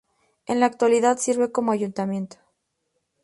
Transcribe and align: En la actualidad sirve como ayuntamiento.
En 0.47 0.59
la 0.59 0.65
actualidad 0.65 1.19
sirve 1.19 1.51
como 1.51 1.71
ayuntamiento. 1.71 2.37